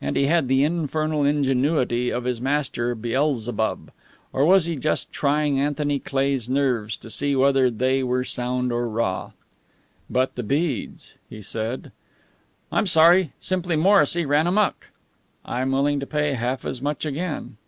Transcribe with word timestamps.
And 0.00 0.16
he 0.16 0.24
had 0.24 0.48
the 0.48 0.64
infernal 0.64 1.22
ingenuity 1.24 2.08
of 2.08 2.24
his 2.24 2.40
master, 2.40 2.94
Beelzebub. 2.94 3.92
Or 4.32 4.46
was 4.46 4.64
he 4.64 4.74
just 4.76 5.12
trying 5.12 5.60
Anthony 5.60 5.98
Cleigh's 5.98 6.48
nerves 6.48 6.96
to 6.96 7.10
see 7.10 7.36
whether 7.36 7.70
they 7.70 8.02
were 8.02 8.24
sound 8.24 8.72
or 8.72 8.88
raw? 8.88 9.32
"But 10.08 10.34
the 10.34 10.42
beads!" 10.42 11.16
he 11.28 11.42
said. 11.42 11.92
"I'm 12.72 12.86
sorry. 12.86 13.32
Simply 13.38 13.76
Morrissy 13.76 14.24
ran 14.24 14.46
amuck." 14.46 14.88
"I 15.44 15.60
am 15.60 15.72
willing 15.72 16.00
to 16.00 16.06
pay 16.06 16.32
half 16.32 16.64
as 16.64 16.80
much 16.80 17.04
again." 17.04 17.58